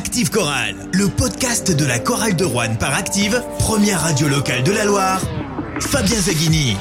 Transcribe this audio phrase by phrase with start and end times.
[0.00, 4.72] Active Chorale, le podcast de la chorale de Rouen par Active, première radio locale de
[4.72, 5.20] la Loire.
[5.78, 6.78] Fabien Zaghini.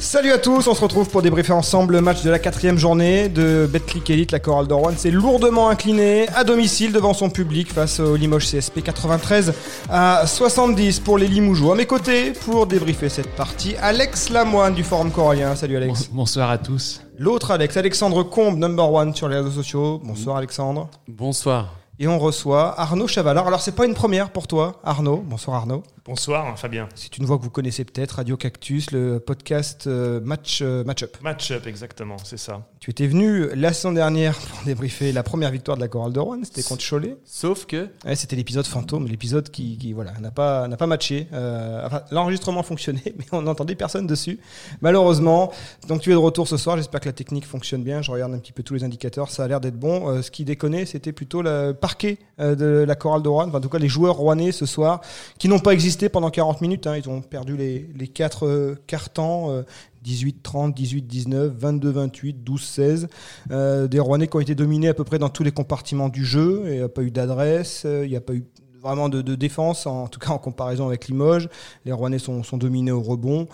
[0.00, 3.28] Salut à tous, on se retrouve pour débriefer ensemble le match de la quatrième journée
[3.28, 4.32] de Betclic Elite.
[4.32, 8.50] La chorale de Rouen s'est lourdement inclinée à domicile devant son public face au Limoges
[8.50, 9.54] CSP 93
[9.88, 11.70] à 70 pour les Limougeaux.
[11.70, 15.54] À mes côtés pour débriefer cette partie, Alex Lamoine du Forum Corallien.
[15.54, 16.08] Salut Alex.
[16.10, 17.02] Bonsoir à tous.
[17.18, 20.00] L'autre Alex, Alexandre Combe, number one sur les réseaux sociaux.
[20.02, 20.88] Bonsoir Alexandre.
[21.06, 21.83] Bonsoir.
[21.98, 23.46] Et on reçoit Arnaud Chavalard.
[23.46, 25.22] Alors c'est pas une première pour toi, Arnaud.
[25.24, 25.84] Bonsoir Arnaud.
[26.06, 26.86] Bonsoir Fabien.
[26.94, 31.02] C'est une voix que vous connaissez peut-être, Radio Cactus, le podcast euh, Match euh, Match
[31.02, 31.16] Up.
[31.22, 32.68] Match Up, exactement, c'est ça.
[32.78, 36.20] Tu étais venu la saison dernière pour débriefer la première victoire de la chorale de
[36.20, 37.16] Rouen, c'était contre Cholet.
[37.24, 41.26] Sauf que Ouais, c'était l'épisode fantôme, l'épisode qui, qui, voilà n'a pas n'a pas matché.
[41.32, 44.38] Euh, enfin, l'enregistrement fonctionnait, mais on n'entendait personne dessus.
[44.82, 45.52] Malheureusement,
[45.88, 46.76] donc tu es de retour ce soir.
[46.76, 48.02] J'espère que la technique fonctionne bien.
[48.02, 50.10] Je regarde un petit peu tous les indicateurs, ça a l'air d'être bon.
[50.10, 53.48] Euh, ce qui déconnait, c'était plutôt le parquet de la chorale de Rouen.
[53.48, 55.00] Enfin, en tout cas, les joueurs rouennais ce soir
[55.38, 56.86] qui n'ont pas existé pendant 40 minutes.
[56.86, 56.96] Hein.
[56.96, 58.76] Ils ont perdu les les quatre euh,
[59.18, 59.62] euh,
[60.04, 63.08] 18-30, 18-19, 22-28, 12-16.
[63.50, 66.24] Euh, des Rouennais qui ont été dominés à peu près dans tous les compartiments du
[66.24, 66.62] jeu.
[66.66, 68.44] Il n'y a pas eu d'adresse, euh, il n'y a pas eu
[68.80, 71.48] vraiment de, défense, en tout cas en comparaison avec Limoges.
[71.86, 73.48] Les Rouennais sont, dominés au rebond.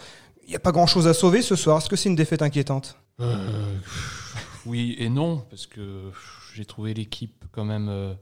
[0.45, 1.79] Il n'y a pas grand-chose à sauver ce soir.
[1.79, 2.97] Est-ce que c'est une défaite inquiétante?
[3.21, 3.77] Euh,
[4.67, 6.11] oui et non, parce que
[6.55, 8.17] j'ai trouvé l'équipe quand même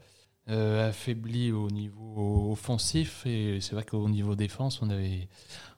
[0.50, 3.24] euh, affaiblie au niveau offensif.
[3.26, 5.28] Et c'est vrai qu'au niveau défense, on avait,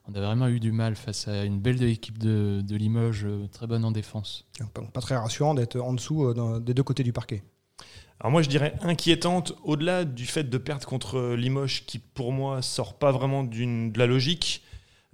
[0.07, 3.47] on avait vraiment eu du mal face à une belle équipe de, de Limoges, euh,
[3.51, 4.45] très bonne en défense.
[4.73, 7.43] pas, pas très rassurant d'être en dessous euh, dans- des deux côtés du parquet.
[8.19, 12.61] Alors moi je dirais inquiétante au-delà du fait de perdre contre Limoges qui pour moi
[12.61, 14.61] sort pas vraiment d'une de la logique.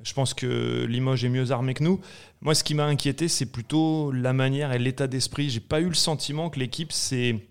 [0.03, 2.01] Je pense que Limoges est mieux armé que nous.
[2.41, 5.49] Moi ce qui m'a inquiété c'est plutôt la manière et l'état d'esprit.
[5.49, 7.47] J'ai pas eu le sentiment que l'équipe s'est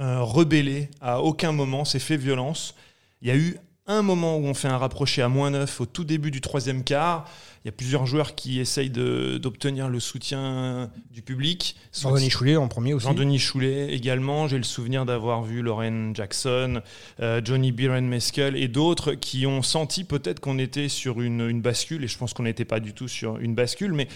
[0.00, 2.74] euh, rebellée à aucun moment, s'est fait violence.
[3.22, 5.86] Il y a eu un moment où on fait un rapproché à moins 9 au
[5.86, 7.28] tout début du troisième quart.
[7.64, 11.76] Il y a plusieurs joueurs qui essayent d'obtenir le soutien du public.
[11.92, 13.04] Jean-Denis Choulet en premier aussi.
[13.04, 14.48] Jean-Denis Choulet également.
[14.48, 16.80] J'ai le souvenir d'avoir vu Lauren Jackson,
[17.20, 21.60] euh, Johnny Biren Meskel et d'autres qui ont senti peut-être qu'on était sur une, une
[21.60, 24.08] bascule, et je pense qu'on n'était pas du tout sur une bascule, mais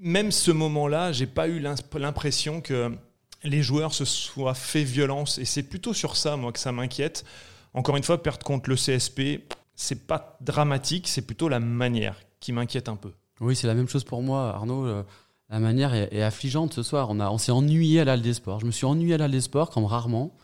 [0.00, 1.62] même ce moment-là, j'ai pas eu
[1.94, 2.90] l'impression que
[3.44, 7.24] les joueurs se soient fait violence, et c'est plutôt sur ça, moi, que ça m'inquiète.
[7.74, 9.42] Encore une fois, perdre contre le CSP,
[9.74, 13.12] c'est pas dramatique, c'est plutôt la manière qui m'inquiète un peu.
[13.40, 14.84] oui, c'est la même chose pour moi, Arnaud.
[14.86, 15.02] euh,
[15.50, 17.08] La manière est, est affligeante ce soir.
[17.10, 18.60] On, a, on s'est ennuyé à l'Al des Sports.
[18.60, 20.36] Je me suis ennuyé à l'Al des Sports comme rarement.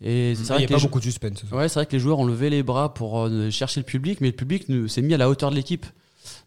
[0.00, 1.40] Et c'est Il n'y a pas beaucoup de suspense.
[1.40, 1.60] ce soir.
[1.60, 4.20] Ouais, c'est vrai que les joueurs ont levé les bras pour euh, chercher le public,
[4.20, 5.86] mais le public s'est mis à la hauteur de l'équipe.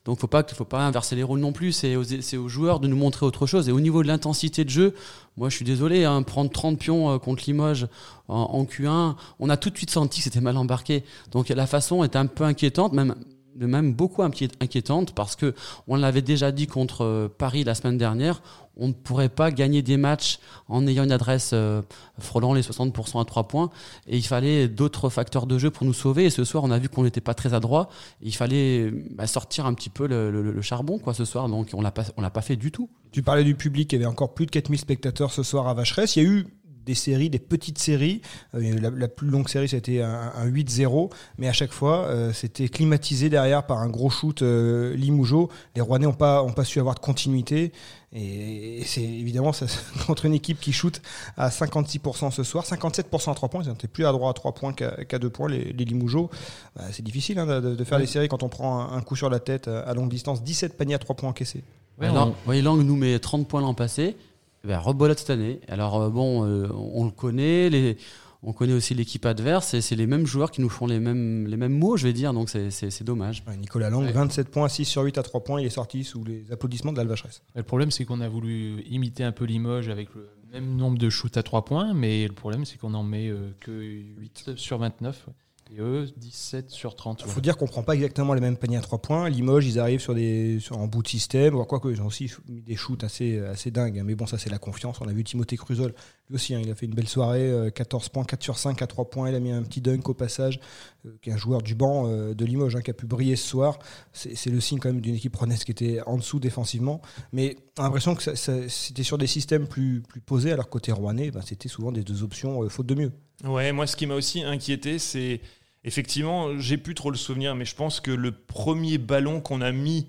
[0.06, 1.72] Donc faut pas faut pas inverser les rôles non plus.
[1.72, 3.70] C'est aux, aux joueurs de nous montrer autre chose.
[3.70, 4.96] Et au niveau de l'intensité de jeu,
[5.38, 7.88] moi je suis désolé, hein, prendre 30 pions euh, contre Limoges
[8.28, 11.04] en, en Q1, on a tout de suite senti que c'était mal embarqué.
[11.32, 13.16] Donc la façon est un peu inquiétante, même
[13.60, 15.54] de même beaucoup inquié- inquiétante parce que
[15.88, 18.42] on l'avait déjà dit contre euh, Paris la semaine dernière,
[18.78, 20.40] on ne pourrait pas gagner des matchs
[20.70, 21.82] en ayant une adresse euh,
[22.18, 23.70] frôlant les 60% à 3 points.
[24.08, 26.26] Et il fallait d'autres facteurs de jeu pour nous sauver.
[26.26, 27.90] Et ce soir on a vu qu'on n'était pas très adroit.
[28.22, 31.50] Il fallait bah, sortir un petit peu le, charbon quoi ce soir.
[31.50, 32.90] Donc on on l'a pas fait du tout.
[33.12, 35.74] Tu parlais du public, il y avait encore plus de 4000 spectateurs ce soir à
[35.74, 36.16] Vacheresse.
[36.16, 36.48] Il y a eu
[36.90, 38.22] des séries, des petites séries.
[38.56, 42.34] Euh, la, la plus longue série, c'était un, un 8-0, mais à chaque fois, euh,
[42.34, 45.50] c'était climatisé derrière par un gros shoot euh, Limougeau.
[45.76, 47.72] Les Rouennais n'ont pas, ont pas su avoir de continuité.
[48.12, 49.68] Et, et c'est évidemment ça,
[50.08, 51.00] contre une équipe qui shoot
[51.38, 53.62] à 56% ce soir, 57% à 3 points.
[53.64, 56.32] Ils n'étaient plus à droit à 3 points qu'à qu'à 2 points, les, les Limougeaux.
[56.76, 59.16] Bah, c'est difficile hein, de, de faire les séries quand on prend un, un coup
[59.16, 60.42] sur la tête à, longue distance.
[60.44, 61.64] 17 paniers à 3 points encaissés.
[62.02, 64.16] Ouais, on- ouais, Lang nous met 30 points l'an passé,
[64.64, 65.62] ben, rebolote cette année.
[65.68, 67.98] Alors euh, bon, euh, on le connaît, les,
[68.44, 71.46] on connaît aussi l'équipe adverse et c'est les mêmes joueurs qui nous font les mêmes,
[71.48, 73.44] les mêmes mots, je vais dire, donc c'est- c'est c'est dommage.
[73.48, 74.12] Ouais, Nicolas Lang, Ouais.
[74.12, 75.60] 27 points, 6 sur 8 à 3 points.
[75.62, 77.42] Il est sorti sous les applaudissements de l'Alvacheresse.
[77.56, 81.10] Le problème, c'est qu'on a voulu imiter un peu Limoges avec le même nombre de
[81.10, 84.78] shoots à 3 points, mais le problème, c'est qu'on en met euh, que 8 sur
[84.78, 85.26] 29.
[85.28, 85.34] ouais.
[85.72, 87.22] Et eux, 17 sur 30.
[87.22, 87.32] Il ouais.
[87.32, 89.30] faut dire qu'on prend pas exactement les mêmes paniers à 3 points.
[89.30, 92.08] Limoges, ils arrivent sur des, sur, en bout de système, voire quoi que, ils ont
[92.08, 94.00] aussi mis des shoots assez, assez dingues.
[94.00, 94.04] hein.
[94.04, 95.00] Mais bon, ça, c'est la confiance.
[95.00, 95.94] On a vu Timothée Cruzol,
[96.30, 98.82] lui aussi, hein, il a fait une belle soirée, euh, 14 points, 4 sur 5
[98.82, 99.30] à 3 points.
[99.30, 100.60] Il a mis un petit dunk au passage,
[101.06, 103.36] euh, qui est un joueur du banc euh, de Limoges, hein, qui a pu briller
[103.36, 103.78] ce soir.
[104.12, 107.02] C'est le signe quand même d'une équipe rennaise qui était en dessous défensivement.
[107.32, 111.30] Mais on a l'impression que c'était sur des systèmes plus, plus posés, alors côté rouennais,
[111.30, 113.12] ben, c'était souvent des deux options, euh, faute de mieux.
[113.46, 115.40] Ouais, moi, ce qui m'a aussi inquiété, c'est
[115.84, 119.72] effectivement, j'ai plus trop le souvenir, mais je pense que le premier ballon qu'on a
[119.72, 120.08] mis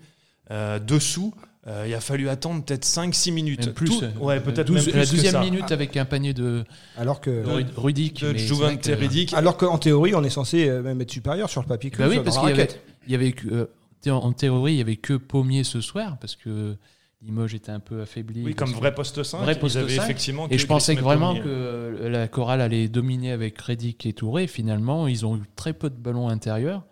[0.50, 1.34] euh, dessous,
[1.67, 3.67] Euh, il a fallu attendre peut-être 5-6 minutes.
[3.67, 3.90] Même plus.
[3.90, 5.40] Tout- ouais, peut-être 12 même plus La ça.
[5.43, 6.64] minute avec un panier de,
[6.96, 7.44] Alors que,
[7.76, 8.25] Rudic.
[8.25, 11.99] de alors qu'en théorie, on est censé euh, même être supérieur sur le papier que
[11.99, 12.69] Bah oui, parce qu'il y avait,
[13.06, 16.76] il y en théorie, il y avait que Pommier ce soir parce que
[17.22, 18.43] Limoges était un peu affaibli.
[18.44, 19.38] Oui, comme vrai poste 5.
[19.43, 20.02] Vrai ils poste avaient 5.
[20.05, 24.14] effectivement Et je pensais que vraiment que euh, la chorale allait dominer avec Redick et
[24.14, 24.46] Touré.
[24.46, 26.82] Finalement, ils ont eu très peu de ballons intérieurs.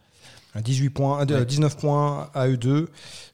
[0.55, 1.45] À 18 points, euh, Ouais.
[1.47, 2.89] 19 points à eux2.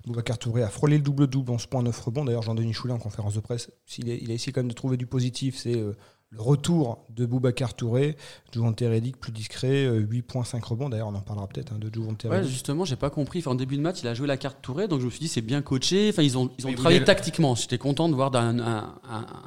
[0.07, 2.25] Boubacar Touré a frôlé le double-double, 11 points, 9 rebonds.
[2.25, 4.75] D'ailleurs, Jean-Denis Choulet en conférence de presse, il a, il a essayé quand même de
[4.75, 5.57] trouver du positif.
[5.57, 5.97] C'est euh,
[6.35, 8.17] le retour de Boubacar Touré.
[8.53, 10.89] Juvent Teredic plus discret, euh, 8 points, 5 rebonds.
[10.89, 13.41] D'ailleurs, on en parlera peut-être hein, de Juvent Ouais, justement, j'ai pas compris.
[13.41, 15.21] Enfin, en début de match, il a joué la carte Touré, donc je me suis
[15.21, 16.09] dit c'est bien coaché.
[16.13, 17.55] Enfin, ils ont, ils ont Mais travaillé tactiquement.
[17.55, 18.95] J'étais content de voir un, un,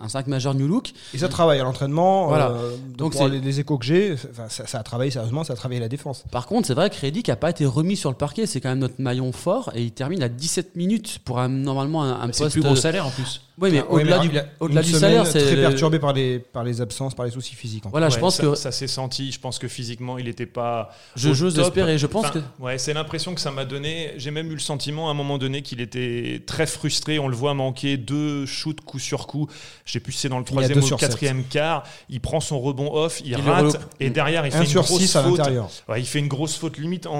[0.02, 0.92] un 5 majeur New Look.
[1.14, 2.28] Et ça travaille à l'entraînement.
[2.28, 2.52] Voilà.
[2.52, 5.44] euh, Donc donc, c'est- les, les échos que j'ai, enfin, ça, ça a travaillé sérieusement,
[5.44, 6.24] ça a travaillé la défense.
[6.32, 8.46] Par contre, c'est vrai que Reddick a pas été remis sur le parquet.
[8.46, 12.04] C'est quand même notre maillon fort et il termine à 17 minutes pour un, normalement
[12.04, 12.54] un, un C'est poste.
[12.54, 13.42] plus gros salaire en plus.
[13.60, 16.14] Oui, mais ouais, au-delà du, il a au-delà une du salaire, c'est très perturbé par
[16.14, 17.86] les, par les absences, par les soucis physiques.
[17.88, 17.90] en.
[17.90, 19.32] Voilà, je pense ça, que ça s'est senti.
[19.32, 20.90] Je pense que physiquement, il n'était pas.
[21.16, 21.98] je au j'ose espérer.
[21.98, 24.14] Je pense Enfin, que Ouais, c'est l'impression que ça m'a donné.
[24.18, 27.18] J'ai même eu le sentiment à un moment donné qu'il était très frustré.
[27.18, 29.48] On le voit manquer deux shoots coup sur coup.
[29.86, 31.84] Je sais plus si c'est dans le troisième ou le quatrième quart.
[32.10, 35.16] Il prend son rebond off, il, rate et derrière il fait 1 une grosse 6
[35.16, 35.38] à faute.
[35.40, 35.70] l'intérieur.
[35.90, 37.12] Ouais, il fait une grosse faute limite en,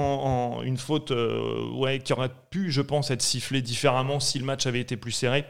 [0.58, 4.44] en- une faute euh, ouais, qui aurait pu, je pense, être sifflée différemment si le
[4.44, 5.44] match avait été plus serré.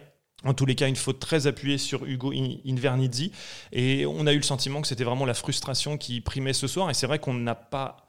[0.45, 3.33] En tous les cas, une faute très appuyée sur Hugo In- Invernizzi.
[3.73, 6.91] Et on a eu le sentiment que c'était vraiment la frustration qui primait ce soir.
[6.91, 8.09] Et c'est vrai qu'on n'a pas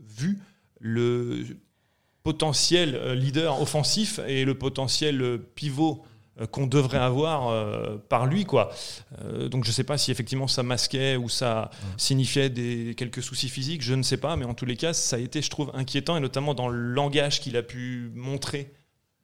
[0.00, 0.38] vu
[0.80, 1.44] le
[2.24, 6.04] potentiel euh, leader offensif et le potentiel euh, pivot
[6.40, 8.70] euh, qu'on devrait avoir euh, par lui quoi.
[9.22, 13.48] Euh, donc je sais pas si effectivement ça masquait ou ça signifiait des quelques soucis
[13.48, 15.70] physiques, je ne sais pas mais en tous les cas ça a été je trouve
[15.74, 18.72] inquiétant et notamment dans le langage qu'il a pu montrer.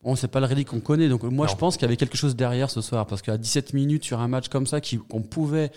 [0.05, 1.09] On sait pas le Reddick qu'on connaît.
[1.09, 1.53] Donc moi, Non.
[1.53, 4.21] je pense qu'il y avait quelque chose derrière ce soir parce qu'à 17 minutes sur
[4.21, 5.71] un match comme ça, qui- qu'on pouvait,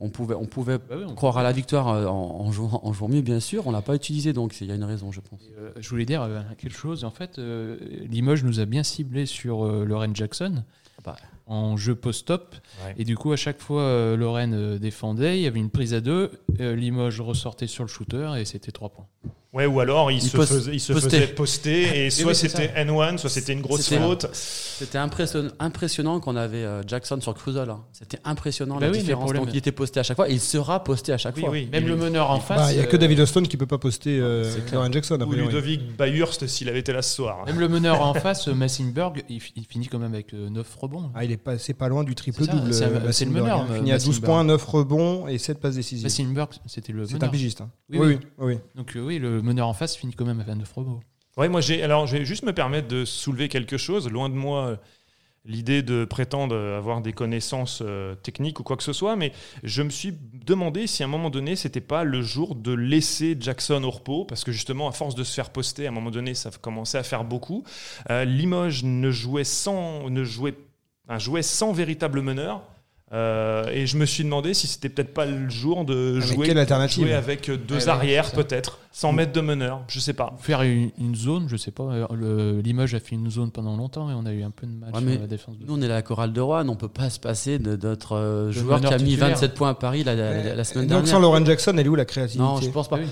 [0.00, 2.80] on pouvait, on pouvait Bah oui, on- croire à la victoire euh, en, en jouant,
[2.82, 3.66] en jouant mieux, bien sûr.
[3.66, 5.40] On l'a pas utilisé, donc c'est- il y a une raison, je pense.
[5.58, 7.04] Euh, je voulais dire euh, quelque chose.
[7.04, 7.76] En fait, euh,
[8.08, 10.62] Limoges nous a bien ciblé sur euh, Lorraine Jackson
[11.04, 11.16] Bah.
[11.46, 12.54] En jeu post-stop.
[12.84, 12.94] Ouais.
[12.98, 15.38] Et du coup, à chaque fois, euh, Lorraine euh, défendait.
[15.38, 16.30] Il y avait une prise à deux.
[16.60, 19.06] euh, Limoges ressortait sur le shooter et c'était trois points.
[19.52, 21.22] Ouais ou alors il, Il se, poste- faisait, il se postait.
[21.22, 24.28] faisait poster et soit oui, c'était N1 soit c'était une grosse faute.
[24.32, 27.68] C'était impressionnant, impressionnant qu'on avait euh, Jackson sur Cruzol.
[27.68, 27.80] hein.
[27.92, 29.32] C'était impressionnant Bah la oui, différence.
[29.32, 31.50] Donc il était posté à chaque fois et il sera posté à chaque Oui, fois.
[31.50, 31.68] oui.
[31.72, 32.58] Même Il- le meneur en face.
[32.60, 34.48] Bah, Il n'y a que euh, David Austin qui peut pas poster euh.
[34.72, 35.20] Lauren Jackson.
[35.20, 35.32] Ou.
[35.32, 37.44] Ludovic Bayurst s'il avait été là ce soir.
[37.46, 41.10] Même le meneur en face, Massenberg, il, fi- il finit quand même avec 9 rebonds.
[41.16, 42.72] Ah, il est passé pas loin du triple C'est ça, double.
[42.74, 44.24] c'est un- euh, c'est le meneur, euh, Fini à 12 Massenberg.
[44.24, 46.08] points, 9 rebonds et 7 passes décisives.
[46.66, 47.60] C'était le C'est un pigiste.
[47.60, 47.70] hein.
[47.90, 48.18] Oui, Oui, oui.
[48.38, 48.54] oui.
[48.54, 48.58] oui.
[48.74, 51.00] Donc euh, oui, le meneur en face finit quand même avec 9 rebonds.
[51.36, 54.08] Ouais, moi j'ai alors je vais juste me permettre de soulever quelque chose.
[54.10, 54.78] Loin de moi
[55.46, 59.32] l'idée de prétendre avoir des connaissances euh, techniques ou quoi que ce soit, mais
[59.62, 60.12] je me suis
[60.44, 64.26] demandé si à un moment donné c'était pas le jour de laisser Jackson au repos,
[64.26, 66.98] parce que justement à force de se faire poster, à un moment donné ça commençait
[66.98, 67.64] à faire beaucoup.
[68.10, 70.54] Euh, Limoges ne jouait sans ne jouait
[71.10, 72.62] enfin, jouait sans véritable meneur.
[73.12, 76.46] Euh, et je me suis demandé si c'était peut-être pas le jour de Avec jouer,
[76.46, 79.98] quelle alternative jouer avec euh, deux Ouais, ouais, arrières peut-être, sans mettre de meneur, je
[79.98, 80.36] sais pas.
[80.38, 81.82] Faire une, une zone, je sais pas.
[81.82, 84.64] euh, le- Limoges a fait une zone pendant longtemps et on a eu un peu
[84.64, 85.58] de mal Ouais, sur mais la défense.
[85.58, 88.12] de- Nous, on est la chorale de Rouen, on peut pas se passer de notre
[88.14, 89.30] euh, joueur qui a mis titulaire.
[89.30, 91.08] 27 points à Paris la, la- la- la semaine Donc dernière.
[91.08, 92.44] sans Lauren Jackson, elle est où la créativité?
[92.44, 92.94] Non, je pense pas.
[92.98, 93.06] Oui.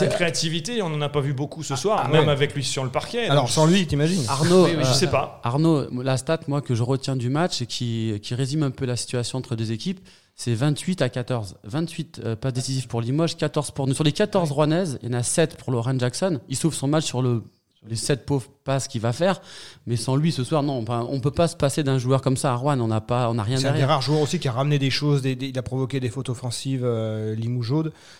[0.00, 2.32] La créativité, on n'en a pas vu beaucoup ce soir, Ah, même ouais.
[2.32, 3.26] avec lui sur le parquet.
[3.28, 5.40] Alors Donc, sans lui, t'imagines Arnaud, Oui, oui, je euh, sais pas.
[5.44, 8.84] Arnaud, la stat moi que je retiens du match et qui, qui résume un peu
[8.84, 10.00] la situation entre deux équipes,
[10.34, 11.56] c'est 28 à 14.
[11.64, 13.94] 28 euh, pas décisifs pour Limoges, 14 pour nous.
[13.94, 16.40] Sur les 14 Rouennaises, il y en a 7 pour Lauren Jackson.
[16.48, 17.42] Il sauve son match sur le
[17.88, 19.40] les 7 pauvres passes qu'il va faire,
[19.86, 22.52] mais sans lui ce soir, non, on peut pas se passer d'un joueur comme ça
[22.52, 22.78] à Rouen.
[22.78, 24.78] On n'a pas, on n'a rien C'est un des rares joueurs aussi qui a ramené
[24.78, 27.34] des choses, des- des- il a provoqué des fautes offensives, euh.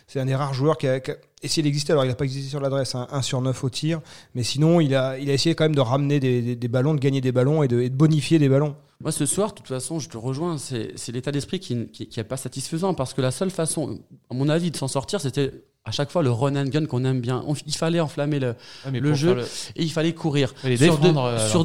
[0.06, 1.92] C'est un des rares joueurs qui a, qui a essayé d'exister.
[1.92, 4.00] Alors il n'a pas existé sur l'adresse, hein, 1 sur 9 au tir,
[4.34, 7.20] mais sinon il a, il a essayé quand même de ramener des, ballons, de gagner
[7.20, 8.74] des ballons et de, et de bonifier des ballons.
[9.00, 12.06] Moi, ce soir, de toute façon, je te rejoins, c'est l'état d'esprit qui n'est qui,
[12.08, 13.98] qui est pas satisfaisant parce que la seule façon,
[14.30, 15.52] à mon avis, de s'en sortir, c'était
[15.84, 17.42] à chaque fois le run and gun qu'on aime bien.
[17.46, 18.54] On- il fallait enflammer le,
[18.86, 19.44] Ouais, jeu,
[19.76, 20.54] et il fallait courir.
[20.64, 21.64] les sur euh, sur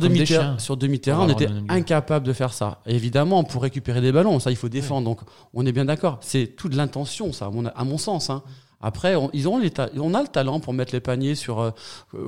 [0.77, 2.81] demi-terrain, on était incapable de faire ça.
[2.87, 5.05] Et évidemment, pour récupérer des ballons, ça, il faut défendre.
[5.05, 5.19] Donc,
[5.53, 6.17] on est bien d'accord.
[6.21, 8.29] C'est toute l'intention, ça, à mon, sens.
[8.29, 8.41] hein.
[8.79, 11.71] Après, on, ils ont les on a le talent pour mettre les paniers sur euh,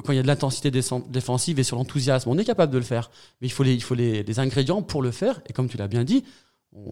[0.03, 2.29] quand il y a de l'intensité défensive et sur l'enthousiasme.
[2.29, 4.81] On est capable de le faire, mais il faut les, il faut les, les ingrédients
[4.81, 5.41] pour le faire.
[5.47, 6.23] Et comme tu l'as bien dit,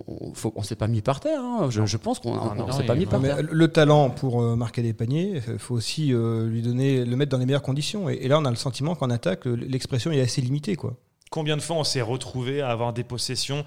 [0.07, 1.41] on, on s'est pas mis par terre.
[1.41, 1.67] hein.
[1.69, 3.41] Je, je pense qu'on non, s'est pas mis par Mais terre.
[3.49, 7.31] le talent pour euh, marquer des paniers, il faut aussi euh, lui donner, le mettre
[7.31, 8.09] dans les meilleures conditions.
[8.09, 10.95] Et, et là, on a le sentiment qu'en attaque, le- l'expression est assez limitée, quoi.
[11.29, 13.65] Combien de fois on s'est retrouvé à avoir des possessions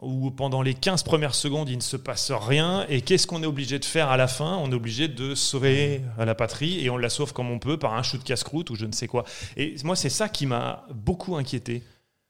[0.00, 3.46] où pendant les 15 premières secondes il ne se passe rien et qu'est-ce qu'on est
[3.46, 4.56] obligé de faire à la fin?
[4.56, 7.76] On est obligé de sauver à la patrie et on la sauve comme on peut
[7.76, 9.24] par un shoot casse-croûte ou je ne sais quoi.
[9.58, 11.82] Et moi c'est ça qui m'a beaucoup inquiété.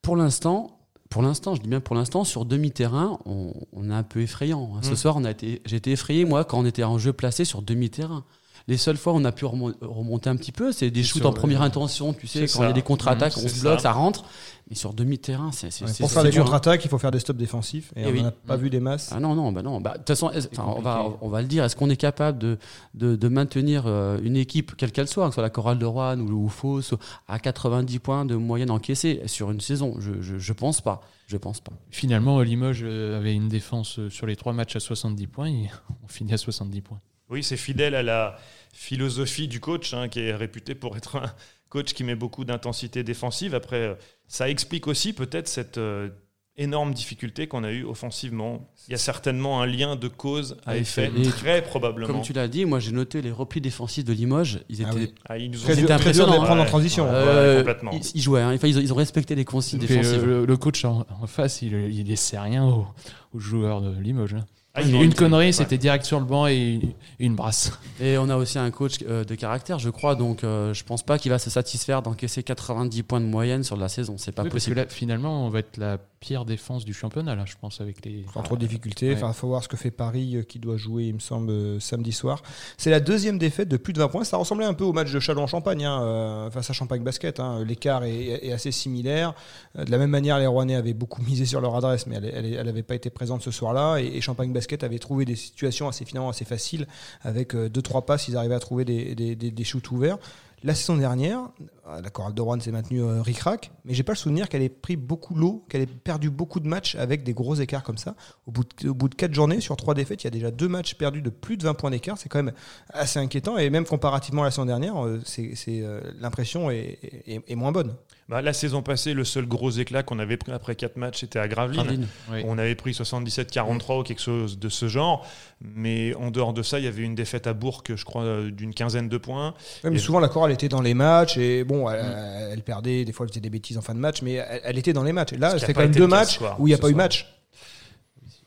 [0.02, 0.80] Pour l'instant,
[1.12, 4.70] pour l'instant, je dis bien pour l'instant, sur demi-terrain, on, on est un peu effrayant.
[4.82, 4.96] Ce Mm.
[4.96, 7.62] soir, on a été, j'ai été effrayé moi quand on était en jeu placé sur
[7.62, 8.24] demi-terrain.
[8.68, 11.24] Les seules fois où on a pu remo- remonter un petit peu, c'est des shoots
[11.26, 13.60] en le- première intention, tu sais, quand il y a des contre-attaques, Mhm, on se
[13.60, 13.84] bloque, ça.
[13.84, 14.24] ça rentre.
[14.70, 16.42] Mais sur demi-terrain, c'est c'est- Ouais, c'est- pour c'est faire des hein.
[16.42, 17.92] contre-attaques, il faut faire des stops défensifs.
[17.96, 18.22] Et, Eh on oui.
[18.22, 18.60] n'en a pas Mm.
[18.60, 19.10] vu des masses.
[19.12, 19.80] Ah non, non, bah non.
[19.80, 22.58] Bah, De toute façon, on, va, on va le dire, est-ce qu'on est capable de,
[22.94, 25.84] de, de maintenir euh, une équipe, quelle qu'elle soit, que ce soit la Chorale de
[25.84, 26.80] Rouen ou, ou Fos,
[27.28, 29.96] à 90 points de moyenne encaissée sur une saison?
[29.98, 31.02] Je, je, je pense pas.
[31.26, 31.72] Je pense pas.
[31.90, 35.70] Finalement, Limoges euh, avait une défense euh, sur les trois matchs à 70 points et
[36.04, 37.00] on finit à 70 points.
[37.32, 38.36] Oui, c'est fidèle à la
[38.72, 41.32] philosophie du coach, hein, qui est réputé pour être un
[41.68, 43.54] coach qui met beaucoup d'intensité défensive.
[43.54, 43.94] Après, euh,
[44.28, 46.08] ça explique aussi peut-être cette euh,
[46.56, 48.68] énorme difficulté qu'on a eue offensivement.
[48.88, 52.12] Il y a certainement un lien de cause à Et effet, et très probablement.
[52.12, 54.60] Comme tu l'as dit, moi j'ai noté les replis défensifs de Limoges.
[54.68, 55.14] Ils Ah étaient, oui.
[55.26, 57.04] Ah, ils nous ont Très dur de les en transition.
[57.04, 57.10] Ouais.
[57.14, 57.92] Euh, complètement.
[57.92, 58.54] Ils, ils jouaient, hein.
[58.54, 60.24] Enfin, ils, ont, ils ont respecté les consignes euh, défensives.
[60.26, 62.86] le, le coach en, en face, il, il laissait rien aux,
[63.32, 64.34] aux joueurs de Limoges.
[64.34, 64.44] hein.
[64.74, 65.52] Ah, Une connerie, ouais.
[65.52, 66.80] c'était direct sur le banc et,
[67.20, 67.78] et une brasse.
[68.00, 70.14] Et on a aussi un coach euh, de caractère, je crois.
[70.14, 73.76] Donc euh, je pense pas qu'il va se satisfaire d'encaisser 90 points de moyenne sur
[73.76, 74.16] la saison.
[74.16, 74.76] C'est pas Oui, parce que possible.
[74.76, 78.24] là, finalement, on va être la pire défense du championnat, là, je pense, avec les.
[78.32, 79.08] Sans trop de difficultés.
[79.10, 79.16] Ouais.
[79.16, 81.80] Enfin, faut voir ce que fait Paris, euh, qui doit jouer, il me semble, euh,
[81.80, 82.42] samedi soir.
[82.78, 84.22] C'est la deuxième défaite de plus de 20 points.
[84.24, 87.40] Ça ressemblait un peu au match de Châlons-Champagne, hein, euh, face à Champagne Basket.
[87.40, 87.64] hein.
[87.64, 89.34] L'écart est, est assez similaire.
[89.74, 92.84] De la même manière, les Rouennais avaient beaucoup misé sur leur adresse, mais elle n'avait
[92.84, 93.98] pas été présente ce soir-là.
[93.98, 96.86] Et, et Champagne Basket avait trouvé des situations assez, finalement, assez faciles.
[97.22, 100.18] Avec 2-3 passes, ils arrivaient à trouver des, des, des- des shoots ouverts.
[100.64, 101.40] La saison dernière,
[101.88, 104.62] euh, la chorale de Rouen s'est maintenue euh, ric-rac, mais j'ai pas le souvenir qu'elle
[104.62, 107.98] ait pris beaucoup l'eau, qu'elle ait perdu beaucoup de matchs avec des gros écarts comme
[107.98, 108.14] ça.
[108.46, 110.52] Au bout de, au bout de quatre journées, sur trois défaites, il y a déjà
[110.52, 112.16] deux matchs perdus de plus de 20 points d'écart.
[112.16, 112.54] C'est quand même
[112.90, 113.58] assez inquiétant.
[113.58, 117.96] Et même comparativement à la saison dernière, euh, c'est, euh, l'impression est moins bonne.
[118.28, 121.38] Bah, la saison passée, le seul gros éclat qu'on avait pris après 4 matchs, c'était
[121.38, 121.82] à Gravelines.
[121.82, 122.08] Gravelines.
[122.30, 122.42] Oui.
[122.46, 125.26] On avait pris 77-43 ou quelque chose de ce genre.
[125.60, 128.50] Mais en dehors de ça, il y avait une défaite à Bourg, je crois, euh,
[128.50, 129.54] d'une quinzaine de points.
[129.84, 132.04] Ouais, mais Et- souvent, la chorale était dans les matchs et bon, elle,
[132.52, 134.78] elle perdait, des fois, elle faisait des bêtises en fin de match, mais elle, elle
[134.78, 135.32] était dans les matchs.
[135.34, 137.26] Et là, c'était quand même deux matchs soir, où il n'y a pas eu match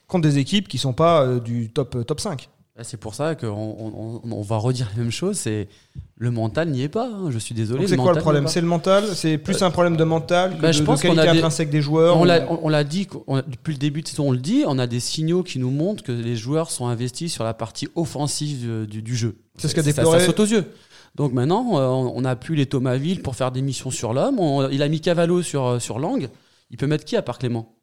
[0.08, 2.48] contre des équipes qui sont pas euh, du top, top 5.
[2.78, 5.38] Là, C'est pour ça qu'on on, on- on va redire la même chose.
[5.38, 5.70] C'est
[6.18, 7.08] le mental n'y est pas.
[7.08, 7.30] hein.
[7.32, 7.88] Je suis désolé.
[7.88, 8.48] C'est quoi le problème.
[8.50, 11.08] C'est le mental C'est plus un problème de mental que bah, de, je pense qu'on
[11.10, 13.08] qualité a des- intrinsèque des joueurs On ou- l'a on dit
[13.48, 14.64] depuis le début de saison, on le dit.
[14.68, 17.88] On a des signaux qui nous montrent que les joueurs sont investis sur la partie
[17.96, 19.38] offensive euh, du, du jeu.
[19.58, 20.66] C'est ce qu'a déploré- Ça, saute aux yeux.
[21.16, 24.42] Donc maintenant, euh, on on a plus les Thomasville pour faire des missions sur l'homme.
[24.72, 26.28] Il a mis Cavallo sur, euh, sur Lang.
[26.72, 27.75] Il peut mettre qui à part Clément?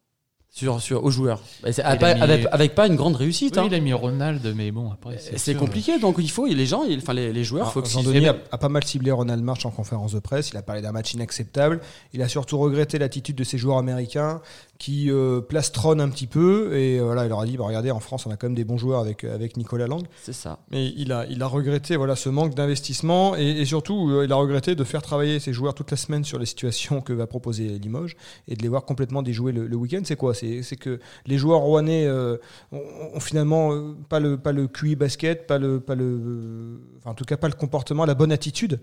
[0.55, 3.55] Sur, sur, aux joueurs Bah, c'est- avec, mis- avec- avec pas une grande réussite.
[3.57, 3.67] Oui, hein.
[3.71, 5.17] il a mis Ronald, mais bon, après.
[5.17, 5.57] C'est sûr.
[5.59, 8.01] compliqué, donc il faut, les gens, il- enfin les, les joueurs, Alors, faut que Jean
[8.03, 10.51] s'ils- Denis a, a pas mal ciblé Ronald March en conférence de presse.
[10.51, 11.81] Il a parlé d'un match inacceptable.
[12.13, 14.41] Il a surtout regretté l'attitude de ces joueurs américains
[14.83, 16.75] qui euh, plastronnent un petit peu.
[16.75, 18.55] Et euh, voilà, il leur a dit bah, regardez, en France, on a quand même
[18.55, 20.03] des bons joueurs avec, avec Nicolas Lang.
[20.21, 20.59] c'est ça.
[20.71, 24.31] Mais il a, il a regretté voilà, ce manque d'investissement et, et surtout, euh, il
[24.33, 27.27] a regretté de faire travailler ses joueurs toute la semaine sur les situations que va
[27.27, 28.17] proposer Limoges
[28.49, 30.01] et de les voir complètement déjouer le, le week-end.
[30.03, 30.33] C'est quoi?
[30.33, 32.35] C'est c'est que les joueurs rouennais euh,
[32.73, 32.81] ont,
[33.13, 37.23] ont finalement pas le, pas le QI basket, pas le, pas le, enfin, en tout
[37.23, 38.81] cas pas le comportement, la bonne attitude.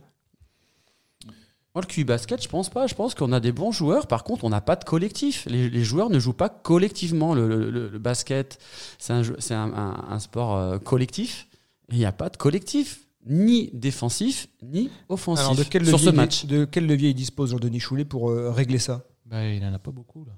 [1.74, 2.86] Moi, le QI basket, je pense pas.
[2.88, 4.06] Je pense qu'on a des bons joueurs.
[4.08, 5.46] Par contre, on n'a pas de collectif.
[5.48, 7.32] Les, les joueurs ne jouent pas collectivement.
[7.34, 8.58] Le, le- le- le basket,
[8.98, 11.46] c'est un, jeu- c'est un, un- un sport euh, collectif.
[11.92, 16.06] Il n'y a pas de collectif, ni défensif, ni offensif Alors de quel sur levier,
[16.10, 16.44] ce il- match.
[16.46, 19.04] de quel levier il dispose Jean-Denis Choulet pour euh, régler ça?
[19.26, 20.32] Bah, il en a pas beaucoup, là.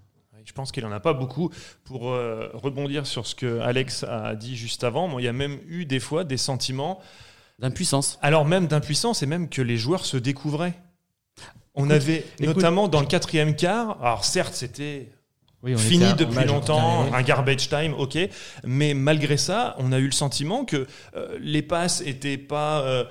[0.44, 1.50] Je pense qu'il n'en a pas beaucoup.
[1.84, 5.58] Pour euh, rebondir sur ce que Alex a dit juste avant, il y a même
[5.68, 6.98] eu des fois des sentiments,
[7.60, 8.18] D'impuissance.
[8.22, 10.74] alors même d'impuissance et même que les joueurs se découvraient.
[11.74, 15.08] On Écoute, avait écoute, notamment dans le quatrième quart, alors certes c'était
[15.62, 18.18] Oui, fini était depuis longtemps, un garbage time, ok,
[18.64, 20.86] mais malgré ça, on a eu le sentiment que
[21.16, 23.04] euh, les passes étaient pas euh,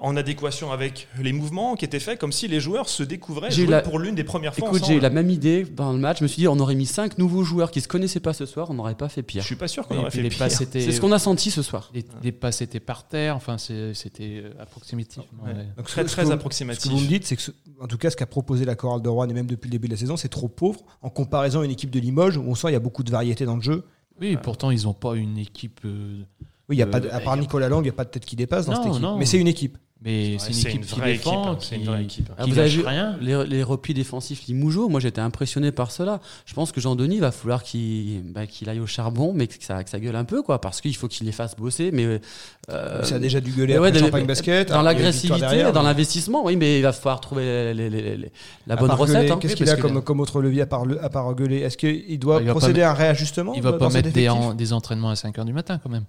[0.00, 3.62] en adéquation avec les mouvements qui étaient faits, comme si les joueurs se découvraient J'ai
[3.62, 5.92] eu jouaient la- pour l'une des premières fois Écoute, j'ai eu la même idée dans
[5.92, 6.18] le match.
[6.18, 8.44] Je me suis dit, on aurait mis cinq nouveaux joueurs qui se connaissaient pas ce
[8.44, 9.44] soir, on n'aurait pas fait Je pire.
[9.44, 10.50] suis pas sûr qu'on aurait fait les pire.
[10.50, 11.90] C'est ce qu'on a senti ce soir.
[11.94, 15.22] Les, les passes étaient par terre, enfin, c'était euh, approximatif.
[15.44, 15.52] Ouais.
[15.52, 15.66] Ouais.
[15.76, 16.82] Donc, Très ce que très vous- Ce approximatif.
[16.84, 19.02] que vous me dites, c'est que, ce- en tout cas, ce qu'a proposé la chorale
[19.02, 21.60] de Rouen et même depuis le début de la saison, c'est trop pauvre en comparaison
[21.60, 23.56] à une équipe de Limoges où on sent qu'il y a beaucoup de variété dans
[23.56, 23.84] le jeu.
[24.20, 25.78] Oui, pourtant, ils n'ont pas une équipe.
[25.84, 26.22] euh,
[26.68, 28.04] Oui, il y a Euh, pas de- à part Nicolas Lang, il n'y a pas
[28.04, 29.02] de tête qui dépasse dans Non, cette équipe.
[29.02, 29.16] non.
[29.16, 29.78] Mais c'est une équipe.
[30.00, 32.30] Mais Ouais, c'est une vraie défend, équipe, hein, qui, c'est une vraie équipe.
[32.38, 33.16] Ah, qui vous avez vu rien.
[33.20, 36.20] les, les replis défensifs Limoujo, moi j'étais impressionné par cela.
[36.46, 39.90] Je pense que Jean-Denis va falloir qu'il bah, aille au charbon, mais que ça, que
[39.90, 41.90] ça gueule un peu, quoi, parce qu'il faut qu'il les fasse bosser.
[41.92, 42.20] Mais
[42.70, 44.68] euh, ça a déjà dû gueuler ouais, Champagne Basket.
[44.68, 47.42] dans victoire l'agressivité, dans mais- l'investissement, oui, mais il va falloir trouver
[47.74, 48.32] les- les- les- les-
[48.68, 49.28] la à bonne recette.
[49.32, 49.38] hein.
[49.40, 51.58] Qu'est-ce qu'il a que- comme, comme autre levier à part, le- à part gueuler?
[51.58, 54.10] Est-ce qu'il doit Il va procéder à un réajustement Il va dans pas mettre
[54.54, 56.04] des entraînements à 5h du matin quand même.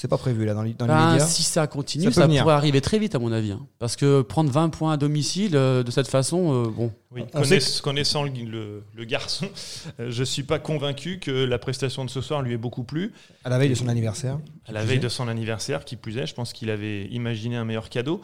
[0.00, 1.26] C'est pas prévu là dans, les- dans les Ben, médias.
[1.26, 2.42] si ça continue, Ça ça, peut venir.
[2.42, 3.50] pourrait arriver très vite à mon avis.
[3.50, 3.66] hein.
[3.80, 6.92] Parce que prendre 20 points à domicile euh, de cette façon, euh, bon.
[7.10, 9.46] Oui, On connaiss- connaissant le, le- le garçon,
[10.00, 13.12] euh, je suis pas convaincu que la prestation de ce soir lui ait beaucoup plu.
[13.44, 14.38] À la veille de son anniversaire.
[14.66, 17.64] À la veille de son anniversaire, qui plus est, je pense qu'il avait imaginé un
[17.64, 18.20] meilleur cadeau.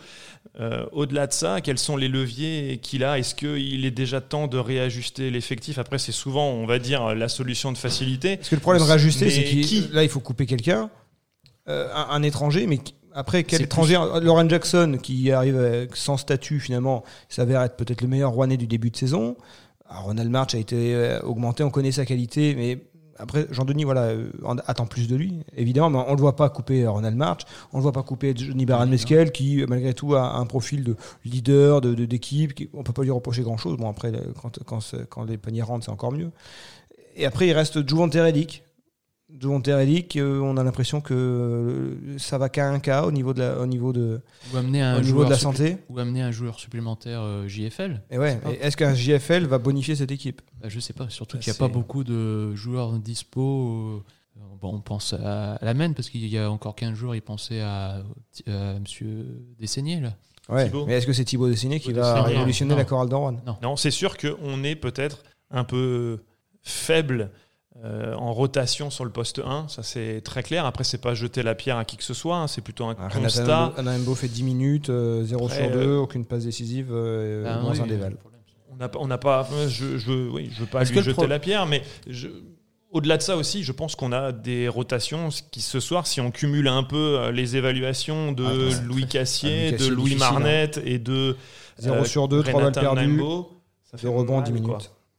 [0.61, 3.19] Euh, Au-delà de ça, quels sont les leviers qu'il a?
[3.19, 5.79] Est-ce qu'il est déjà temps de réajuster l'effectif?
[5.79, 8.37] Après, c'est souvent, on va dire, la solution de facilité.
[8.37, 9.89] Parce que le problème de réajuster, c'est qu'il qui?
[9.93, 10.91] là il faut couper quelqu'un,
[11.69, 13.95] euh, un, un étranger, mais qui- après quel étranger?
[14.23, 18.67] Lauren Jackson qui arrive avec- sans statut finalement s'avère être peut-être le meilleur Rouennais du
[18.67, 19.37] début de saison.
[19.89, 22.79] Alors, Ronald March a été euh, augmenté, on connaît sa qualité, mais
[23.17, 26.49] après Jean-Denis voilà euh, en- attend plus de lui évidemment, mais on le voit pas
[26.49, 27.43] couper euh, Ronald March,
[27.73, 30.83] on le voit pas couper Johnny Baran Mesquel qui euh, malgré tout a un profil
[30.83, 33.77] de leader de de- d'équipe, qui- on peut pas lui reprocher grand chose.
[33.79, 34.59] Bon après quand
[35.09, 36.33] quand, les paniers rentrent c'est encore mieux.
[37.15, 38.65] Et après il reste Juvante Relic.
[39.41, 43.35] Juvante Relic, euh, on a l'impression que euh, ça va qu'à un cas au niveau
[43.35, 44.21] de la, au niveau de,
[44.53, 45.79] Ou amener un au niveau joueur de la santé.
[45.89, 48.03] Ou amener un joueur supplémentaire euh, JFL.
[48.11, 50.41] Et ouais, est-ce qu'un JFL va bonifier cette équipe?
[50.61, 53.43] Bah, je sais pas, surtout Bah, qu'il n'y a pas beaucoup de joueurs dispo.
[53.99, 54.03] euh,
[54.61, 57.61] Bon, on pense à, la MEN parce qu'il y a encore 15 jours, il pensait
[57.61, 58.03] à,
[58.49, 59.27] à Monsieur
[59.61, 60.01] Desseigné.
[60.01, 60.15] Là.
[60.49, 60.71] Ouais.
[60.87, 62.77] Mais est-ce que c'est Thibaut Dessiné qui va révolutionner non.
[62.79, 66.21] la chorale de Rouen Non, c'est sûr qu'on est peut-être un peu
[66.63, 67.31] faible
[67.83, 70.65] euh, en rotation sur le poste 1, ça c'est très clair.
[70.65, 72.95] Après, c'est pas jeter la pierre à qui que ce soit, hein, c'est plutôt un
[72.99, 73.73] Ah, constat.
[73.77, 77.45] Anna Mbo fait 10 minutes, euh, 0 Après, sur 2, euh, aucune passe décisive, euh,
[77.47, 78.17] Ah, moins oui, un déval.
[78.73, 81.27] On n'a pas, on n'a pas je, je, oui, je veux pas Est-ce lui jeter
[81.27, 82.29] la pierre, mais je-
[82.91, 86.31] au-delà de ça aussi, je pense qu'on a des rotations qui ce soir, si on
[86.31, 88.83] cumule un peu euh, les évaluations de Ah.
[88.87, 90.19] Louis Cassier, de Louis hein.
[90.19, 91.37] Marnette et de
[91.79, 93.51] 0 euh, sur 2, 3 balles perdues, Mnambo,
[93.91, 94.79] ça fait 2 rebonds, mal, 10 quoi.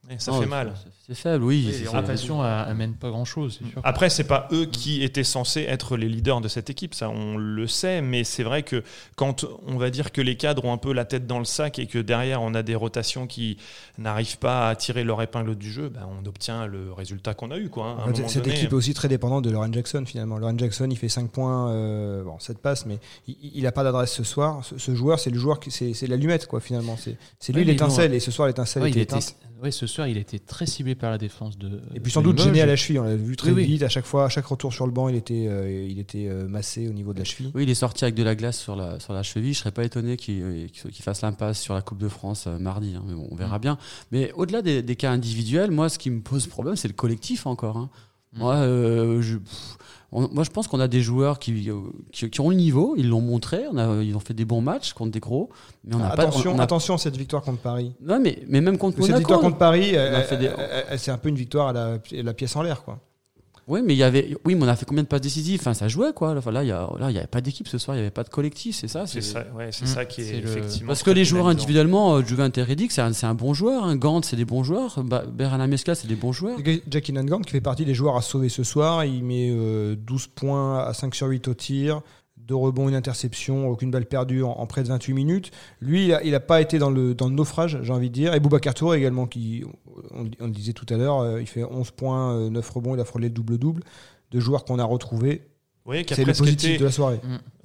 [0.09, 0.73] Et ça fait mal.
[1.07, 1.67] c'est- faible, oui.
[1.71, 3.81] Oui, Rotation amène pas grand-chose, c'est sûr.
[3.83, 7.37] Après, c'est pas eux qui étaient censés être les leaders de cette équipe, ça on
[7.37, 8.83] le sait, mais c'est vrai que
[9.15, 11.79] quand on va dire que les cadres ont un peu la tête dans le sac
[11.79, 13.57] et que derrière on a des rotations qui
[13.97, 17.57] n'arrivent pas à tirer leur épingle du jeu, ben, on obtient le résultat qu'on a
[17.57, 17.69] eu.
[17.69, 18.55] Quoi, hein, cette donné.
[18.55, 20.37] équipe est aussi très dépendante de Lauren Jackson finalement.
[20.37, 24.11] Lauren Jackson, il fait 5 points, euh, bon, 7 passes, mais il n'a pas d'adresse
[24.11, 24.63] ce soir.
[24.63, 26.97] Ce, ce joueur, c'est le joueur qui, c'est, l'allumette quoi finalement.
[26.97, 29.35] C'est, lui Ouais, l'étincelle bon, et ce soir l'étincelle Ouais, était il était, éteinte.
[29.63, 31.81] ouais, ce soir, il était très ciblé par la défense de.
[31.95, 32.99] Et puis sans doute gêné à la cheville.
[32.99, 33.65] On l'a vu très Oui, oui.
[33.65, 33.83] vite.
[33.83, 36.47] À chaque fois, à chaque retour sur le banc, il était, euh, il était euh,
[36.47, 37.51] massé au niveau de la cheville.
[37.55, 39.53] Oui, il est sorti avec de la glace sur la, sur la cheville.
[39.53, 42.45] Je serais pas étonné qu'il euh, qu'il- qu'il fasse l'impasse sur la Coupe de France
[42.47, 42.93] euh, mardi.
[42.95, 43.03] hein.
[43.07, 43.37] Mais bon, on Mm.
[43.39, 43.77] verra bien.
[44.11, 47.45] Mais au-delà des, des cas individuels, moi, ce qui me pose problème, c'est le collectif
[47.47, 47.77] encore.
[47.77, 47.89] hein.
[48.35, 49.77] Moi, euh, je, pff,
[50.11, 51.75] on- moi, je pense qu'on a des joueurs qui, euh,
[52.11, 52.95] qui, qui ont le niveau.
[52.97, 53.63] Ils l'ont montré.
[53.71, 55.49] On a, ils ont fait des bons matchs contre des gros.
[55.83, 56.23] Mais on n'a pas.
[56.23, 57.93] attention, on- on a- attention à cette victoire contre Paris.
[58.01, 61.11] Non, mais, mais même contre cette victoire contre Paris, elle- fait des- elle- elle- c'est
[61.11, 62.99] un peu une victoire à la, la pièce en l'air quoi.
[63.67, 65.59] Oui, mais il y avait, oui, mais on a fait combien de passes décisives?
[65.59, 66.35] Enfin, ça jouait quoi.
[66.37, 67.97] Enfin, là, il y a, là, il y avait pas d'équipe ce soir.
[67.97, 68.75] Il y avait pas de collectif.
[68.75, 69.07] C'est ça.
[69.07, 69.87] C'est ça, ouais, c'est Mm.
[69.87, 70.87] ça qui est, le- effectivement.
[70.89, 73.83] Parce que les joueurs individuellement, euh, Juvin et Reddick, c'est un, c'est un bon joueur.
[73.85, 73.95] Hein.
[73.95, 75.01] Gant, c'est des bons joueurs.
[75.03, 76.59] Ba- Berana Mesca, c'est des bons joueurs.
[76.91, 79.03] Jackie Nangant qui fait partie des joueurs à sauver ce soir.
[79.03, 82.01] Il met euh, 12 points à 5 sur 8 au tir.
[82.47, 85.51] Deux rebonds, une interception, aucune balle perdue en, en près de 28 minutes.
[85.81, 88.13] Lui, il a, il a pas été dans le, dans le naufrage, j'ai envie de
[88.13, 88.35] dire.
[88.35, 89.63] Et Boubacar Touré également, qui,
[90.11, 92.95] on, on le disait tout à l'heure, euh, il fait 11 points, euh, 9 rebonds,
[92.95, 93.81] il a frôlé le double-double.
[94.31, 95.41] Deux joueurs qu'on a retrouvés.
[95.85, 97.19] Oui, qui a C'est le positif été, de la soirée.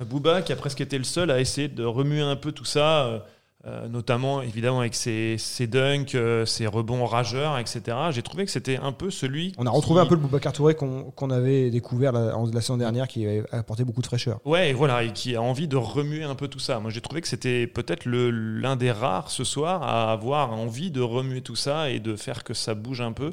[0.09, 3.25] Booba qui a presque été le seul à essayer de remuer un peu tout ça,
[3.67, 7.97] euh, euh, notamment évidemment avec ses, ses dunks, euh, ses rebonds rageurs, etc.
[8.11, 9.53] J'ai trouvé que c'était un peu celui.
[9.59, 12.61] On a retrouvé qui- un peu le Boubacar Touré qu'on qu'on avait découvert la, la
[12.61, 14.41] saison dernière, qui avait apporté beaucoup de fraîcheur.
[14.45, 16.81] Ouais, et voilà, et qui a envie de remuer un peu tout ça.
[16.81, 21.01] Moi, j'ai trouvé que c'était peut-être l'un des rares ce soir à avoir envie de
[21.03, 23.33] remuer tout ça et de faire que ça bouge un peu.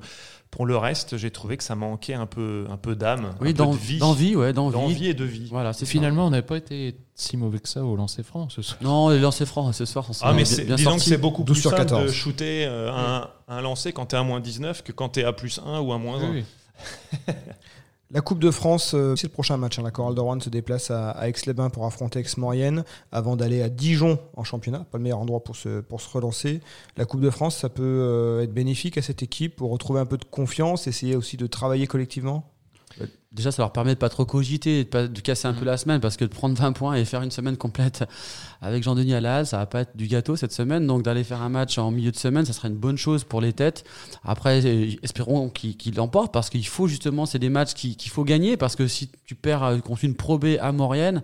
[0.52, 3.52] Pour le reste, j'ai trouvé que ça manquait un peu, un peu d'âme, Oui, un
[3.52, 4.74] peu d'en- de vie, d'envie, ouais, d'envie.
[4.74, 5.48] d'envie et de vie.
[5.52, 5.92] Voilà, c'est ça.
[5.92, 8.80] Finalement, on n'avait pas été si mauvais que ça au lancer franc ce soir.
[8.82, 11.04] Non, les lancers francs ce soir, on s'en Ah, mais bien disons sortis.
[11.06, 12.12] que c'est beaucoup 12 plus sur simple de 14.
[12.14, 15.60] shooter euh, un, un lancer quand t'es à moins 19 que quand t'es à plus
[15.66, 16.30] 1 ou à moins 1.
[16.32, 16.44] Oui,
[17.28, 17.34] oui.
[18.10, 19.78] La Coupe de France, euh, c'est le prochain match.
[19.80, 19.84] hein.
[19.84, 23.68] La Chorale de Rouen se déplace à, à Aix-les-Bains pour affronter Aix-Maurienne avant d'aller à
[23.68, 24.86] Dijon en championnat.
[24.90, 26.62] Pas le meilleur endroit pour se, pour se relancer.
[26.96, 30.06] La Coupe de France, ça peut euh, être bénéfique à cette équipe pour retrouver un
[30.06, 32.50] peu de confiance, essayer aussi de travailler collectivement?
[33.32, 35.78] Déjà, ça leur permet de pas trop cogiter, de, pas, de casser un peu la
[35.78, 38.04] semaine, parce que de prendre 20 points et faire une semaine complète
[38.62, 40.88] avec Jean-Denis halle, ça va pas être du gâteau cette semaine.
[40.88, 43.42] Donc d'aller faire un match en milieu de semaine, ça serait une bonne chose pour
[43.42, 43.84] les têtes.
[44.24, 44.64] Après,
[45.04, 48.58] espérons qu'ils qu'ils l'emportent, parce qu'il faut justement, c'est des matchs qui- qu'il faut gagner,
[48.58, 51.22] parce que si tu perds euh, contre une Pro B à Maurienne,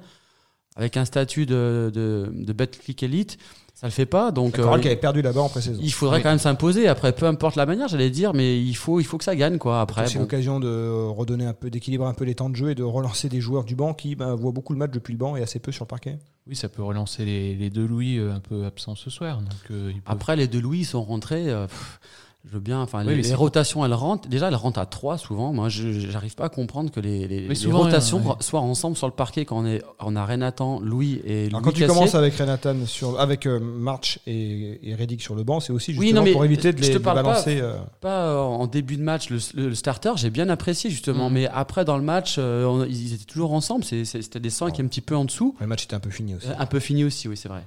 [0.75, 3.37] avec un statut de, de, de Betclic Elite,
[3.83, 4.31] ça le fait pas.
[4.31, 5.81] Donc euh, qui avait perdu là-bas en pré-saison.
[5.83, 6.23] il faudrait Oui.
[6.23, 6.87] quand même s'imposer.
[6.87, 9.57] Après, peu importe la manière, j'allais dire, mais il faut, il faut que ça gagne,
[9.57, 9.81] quoi.
[9.81, 10.21] Après, c'est bon.
[10.21, 13.27] l'occasion de redonner un peu, d'équilibrer un peu les temps de jeu et de relancer
[13.27, 15.59] des joueurs du banc qui ben, voient beaucoup le match depuis le banc et assez
[15.59, 16.17] peu sur le parquet.
[16.47, 19.39] Oui, ça peut relancer les, les deux Louis euh, un peu absents ce soir.
[19.39, 21.49] Donc, euh, Après, les deux Louis sont rentrés.
[21.49, 21.99] euh, pff,
[22.45, 22.81] je veux bien.
[22.81, 24.27] Enfin, Oui, les, rotations, elles rentrent.
[24.27, 25.53] Déjà, elles rentrent à trois souvent.
[25.53, 28.35] Moi, je j'arrive pas à comprendre que les, les, les souvent, rotations ouais.
[28.41, 31.63] soient ensemble sur le parquet quand on est, on a Renatan, Louis et Alors Louis
[31.63, 31.87] quand tu Cassier.
[31.87, 35.91] commences avec Renatan sur, avec euh, March et, et Reddick sur le banc, c'est aussi
[35.91, 37.59] Oui, justement non, mais pour éviter de je les te de parle pas- balancer.
[37.61, 41.29] euh, Pas euh, en début de match le, le- le starter, j'ai bien apprécié justement.
[41.29, 41.33] Mhm.
[41.35, 43.83] Mais après, dans le match, euh, on- ils étaient toujours ensemble.
[43.85, 45.55] C'était des 5 un petit peu en dessous.
[45.61, 46.47] le match était un peu fini aussi.
[46.57, 47.63] Un peu fini aussi, oui, c'est vrai.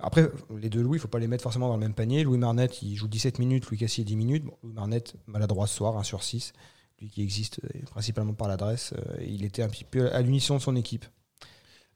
[0.00, 2.22] Après, les deux Louis, il faut pas les mettre forcément dans le même panier.
[2.22, 4.44] Louis Marnette, il joue 17 minutes, Louis Cassier 10 minutes.
[4.62, 6.52] Louis Marnette, maladroit ce soir, 1 sur 6.
[7.00, 8.92] Lui qui existe euh, principalement par l'adresse.
[8.96, 11.04] euh, il était un petit peu à l'unisson de son équipe.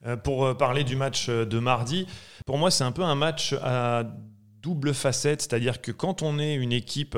[0.07, 2.07] Euh, Pour parler du match de mardi,
[2.45, 4.05] pour moi, c'est un peu un match à
[4.61, 7.17] double facette, c'est-à-dire que quand on est une équipe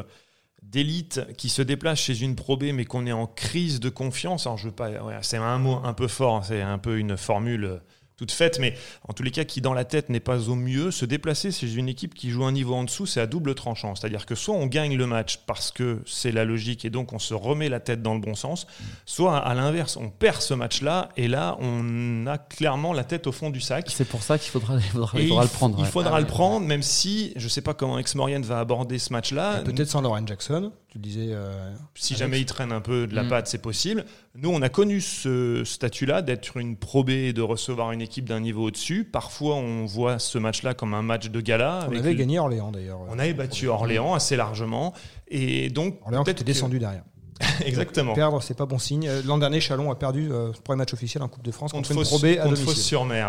[0.62, 4.48] d'élite qui se déplace chez une Pro B, mais qu'on est en crise de confiance,
[4.56, 4.90] je veux pas,
[5.22, 7.82] c'est un mot un peu fort, hein, c'est un peu une formule
[8.16, 8.74] toute faite, mais
[9.08, 11.74] en tous les cas, qui dans la tête n'est pas au mieux, se déplacer chez
[11.74, 13.94] une équipe qui joue un niveau en dessous, c'est à double tranchant.
[13.94, 17.18] C'est-à-dire que soit on gagne le match parce que c'est la logique et donc on
[17.18, 18.66] se remet la tête dans le bon sens,
[19.04, 23.32] soit à l'inverse, on perd ce match-là et là, on a clairement la tête au
[23.32, 23.90] fond du sac.
[23.92, 25.76] C'est pour ça qu'il faudra, il faudra, Et il faudra il le prendre.
[25.80, 26.30] Il faudra Ah le ouais.
[26.30, 29.62] prendre, même si je ne sais pas comment Ex-Maurienne va aborder ce match-là.
[29.64, 31.26] Peut-être sans Lauren Jackson, tu le disais.
[31.30, 32.18] euh, Si Alex.
[32.20, 33.28] jamais il traîne un peu de la Mm.
[33.28, 34.04] patte, c'est possible.
[34.36, 38.26] Nous, on a connu ce statut-là d'être une Pro B et de recevoir une équipe
[38.26, 39.02] d'un niveau au-dessus.
[39.04, 41.80] Parfois, on voit ce match-là comme un match de gala.
[41.82, 43.00] on avec avait le- gagné Orléans d'ailleurs.
[43.10, 44.92] On avait battu Orléans assez largement.
[45.26, 47.02] Et donc, Orléans peut-être que- descendu derrière.
[47.66, 48.14] Exactement.
[48.14, 49.08] Perdre, c'est pas bon signe.
[49.08, 51.88] Euh, L'an dernier, Chalon a perdu euh, premier match officiel en Coupe de France contre,
[51.88, 52.46] contre une Pro B à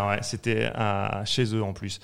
[0.06, 0.18] ouais.
[0.22, 0.70] c'était
[1.24, 1.98] chez eux en plus.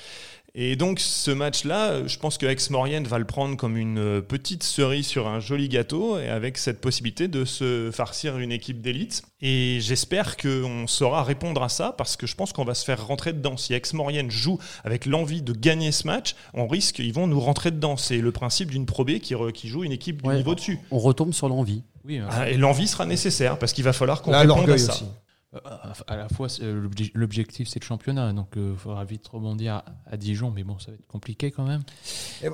[0.54, 4.62] Et donc ce match-là, je pense que Aix-Maurienne va le prendre comme une euh, petite
[4.64, 9.22] cerise sur un joli gâteau, et avec cette possibilité de se farcir une équipe d'élite.
[9.40, 13.06] Et j'espère qu'on saura répondre à ça, parce que je pense qu'on va se faire
[13.06, 13.56] rentrer dedans.
[13.56, 17.70] Si Aix-Maurienne joue avec l'envie de gagner ce match, on risque, ils vont nous rentrer
[17.70, 17.96] dedans.
[17.96, 19.34] C'est le principe d'une Pro B qui,
[19.68, 20.36] joue une équipe du Ouais.
[20.36, 20.78] niveau dessus.
[20.90, 21.82] On retombe sur l'envie.
[22.04, 24.92] oui, euh, Ah, Et l'envie sera nécessaire, parce qu'il va falloir qu'on réponde à ça.
[24.92, 25.04] aussi.
[25.54, 25.58] Euh,
[26.06, 29.84] à la fois, euh, l'obje- l'objectif c'est le championnat, donc il faudra vite rebondir à,
[30.10, 31.82] à Dijon, mais bon, ça va être compliqué quand même.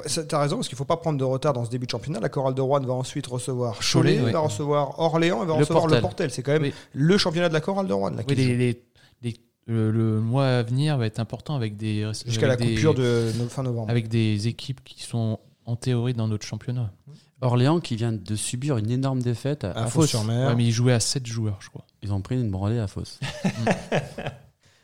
[0.06, 2.20] Ça- T'as raison, parce qu'il faut pas prendre de retard dans ce début de championnat.
[2.20, 4.32] La Chorale de Rouen va ensuite recevoir Cholet, Cholet, ouais.
[4.32, 6.30] va recevoir Orléans va Le recevoir le Portel.
[6.30, 6.72] C'est quand même Oui.
[6.92, 8.10] le championnat de la Chorale de Rouen.
[8.10, 8.58] Là, qui Oui, se les- joue.
[8.58, 8.82] les-
[9.22, 12.74] les- le, le mois à venir va être important avec des Jusqu'à la avec des-
[12.74, 13.90] coupure de fin novembre.
[13.90, 16.90] avec des équipes qui sont en théorie dans notre championnat.
[17.40, 20.02] Orléans qui vient de subir une énorme défaite à, à à Fos.
[20.02, 20.48] Fos-sur-Mer.
[20.48, 21.84] Ouais, mais ils jouaient à 7 joueurs, je crois.
[22.02, 23.18] Ils ont pris une branlée à Fos.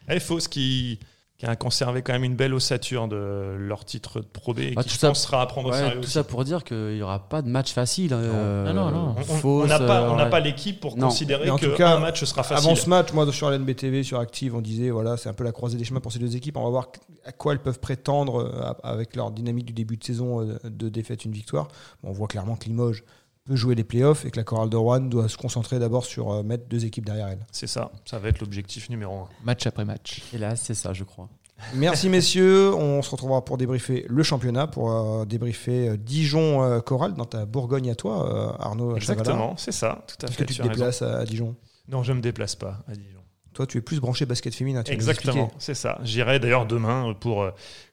[0.09, 0.99] Et Fos qui,
[1.37, 4.75] qui a conservé quand même une belle ossature de leur titre de Pro B et
[4.77, 6.13] Ah, qui ça- pense sera à prendre au sérieux tout aussi.
[6.13, 8.11] ça pour dire qu'il n'y aura pas de match facile.
[8.13, 9.15] euh, Non, non, non.
[9.43, 11.09] On- n'a pas, euh, pas l'équipe pour Non.
[11.09, 12.65] considérer qu'un match sera facile.
[12.69, 15.43] Avant ce match, moi sur la NBTV, sur Active, on disait voilà, c'est un peu
[15.43, 16.57] la croisée des chemins pour ces deux équipes.
[16.57, 16.87] On va voir
[17.25, 20.89] à quoi elles peuvent prétendre euh, avec leur dynamique du début de saison euh, de
[20.89, 21.67] défaite, une victoire.
[22.05, 23.03] Bon, on voit clairement que Limoges
[23.45, 26.33] peut jouer les playoffs et que la Chorale de Rouen doit se concentrer d'abord sur
[26.33, 27.47] euh, mettre deux équipes derrière elle.
[27.53, 29.29] C'est ça, ça va être l'objectif numéro un.
[29.45, 30.23] Match après match.
[30.33, 31.29] Hélas, c'est ça, je crois.
[31.75, 36.81] Merci messieurs, on se retrouvera pour débriefer le championnat, pour euh, débriefer euh, Dijon euh,
[36.81, 38.97] Chorale dans ta Bourgogne à toi, euh, Arnaud.
[38.97, 40.47] Exactement, c'est ça, tout à Est-ce que fait.
[40.47, 41.55] tu tu te déplaces à, à Dijon?
[41.89, 43.21] Non, je me déplace pas à Dijon.
[43.53, 44.83] Toi, tu es plus branché basket féminin.
[44.83, 46.01] tu Exactement, c'est ça.
[46.03, 47.49] J'irai d'ailleurs demain pour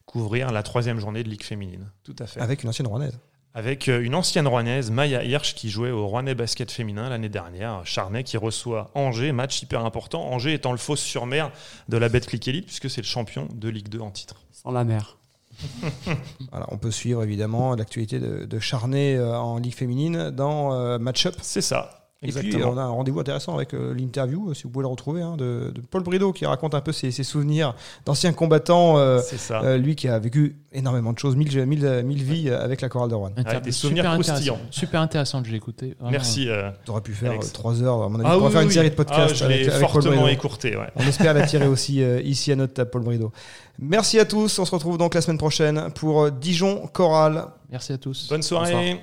[0.06, 1.92] couvrir la troisième journée de Ligue féminine.
[2.02, 2.40] Tout à fait.
[2.40, 3.16] Avec une ancienne rouennaise.
[3.54, 7.82] Avec euh, une ancienne Rouennaise, Maya Hirsch, qui jouait au Rouennais Basket Féminin l'année dernière.
[7.84, 10.24] Charnay qui reçoit Angers, match hyper important.
[10.32, 11.50] Angers étant le Fosse-sur-Mer
[11.88, 14.36] de la Betclic Elite, puisque c'est le champion de Ligue 2 en titre.
[14.52, 15.18] Sans la mer.
[16.50, 20.98] Voilà, on peut suivre évidemment l'actualité de, de Charnay euh, en Ligue féminine dans euh,
[20.98, 21.34] Match-Up.
[21.42, 22.01] C'est ça.
[22.24, 22.72] Et puis, Exactement.
[22.72, 25.36] on a un rendez-vous intéressant avec euh, l'interview, euh, si vous pouvez le retrouver, hein,
[25.36, 27.74] de, de Paul Brideau qui raconte un peu ses, ses souvenirs
[28.06, 28.96] d'anciens combattants.
[28.98, 29.60] euh, c'est ça.
[29.62, 33.10] euh, lui qui a vécu énormément de choses, mille, mille, mille vies avec la chorale
[33.10, 33.32] de Rouen.
[33.36, 34.54] Inter- des souvenirs super croustillants.
[34.54, 34.70] intéressant.
[34.70, 35.94] Super intéressant, je l'ai écouté.
[35.98, 36.12] Vraiment.
[36.12, 36.48] Merci.
[36.48, 37.52] euh, Tu aurais pu faire Alex.
[37.52, 39.34] trois heures, à mon avis, Ah on oui, faire une oui, série de podcasts Ah,
[39.34, 40.28] je avec, Paul fortement Brideau.
[40.28, 40.76] écourté.
[40.76, 40.86] ouais.
[40.94, 43.32] On espère l'attirer aussi euh, ici à notre table, Paul Brideau.
[43.80, 47.46] Merci à tous, on se retrouve donc la semaine prochaine pour Dijon Chorale.
[47.68, 48.28] Merci à tous.
[48.28, 49.00] Bonne soirée.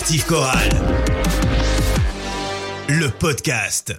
[0.00, 0.70] Active Chorale.
[2.88, 3.94] Le podcast.